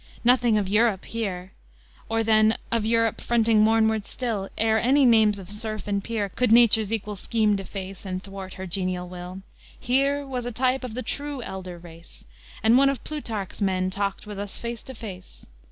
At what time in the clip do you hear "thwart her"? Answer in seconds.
8.23-8.65